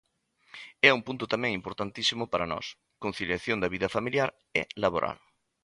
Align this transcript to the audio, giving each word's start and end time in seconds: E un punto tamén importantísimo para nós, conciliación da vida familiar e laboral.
E 0.85 0.89
un 0.97 1.01
punto 1.07 1.25
tamén 1.33 1.57
importantísimo 1.59 2.23
para 2.31 2.49
nós, 2.53 2.65
conciliación 3.03 3.57
da 3.59 3.71
vida 3.75 3.91
familiar 3.95 4.29
e 4.59 4.61
laboral. 4.83 5.17